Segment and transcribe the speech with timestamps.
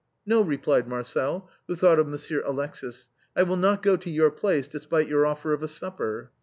[0.25, 4.67] "No," replied Marcel, who thought of Monsieur Alexis." I will not go to your place,
[4.67, 6.31] despite your offer of a supper.